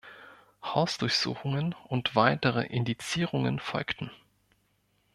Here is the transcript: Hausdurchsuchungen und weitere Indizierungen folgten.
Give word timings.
Hausdurchsuchungen 0.63 1.75
und 1.87 2.15
weitere 2.15 2.65
Indizierungen 2.65 3.59
folgten. 3.59 4.09